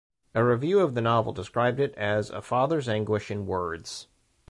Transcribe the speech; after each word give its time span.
A 0.33 0.43
review 0.43 0.79
of 0.79 0.95
the 0.95 1.01
novel 1.01 1.31
described 1.31 1.79
it 1.79 1.93
as 1.93 2.31
"a 2.31 2.41
father's 2.41 2.89
anguish 2.89 3.29
in 3.29 3.45
words". 3.45 4.07